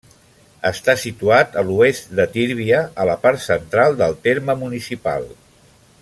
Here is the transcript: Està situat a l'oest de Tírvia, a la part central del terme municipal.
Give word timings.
Està 0.69 0.93
situat 1.01 1.57
a 1.61 1.65
l'oest 1.67 2.09
de 2.19 2.25
Tírvia, 2.37 2.79
a 3.03 3.07
la 3.13 3.17
part 3.27 3.43
central 3.47 3.99
del 4.03 4.17
terme 4.29 4.57
municipal. 4.67 5.29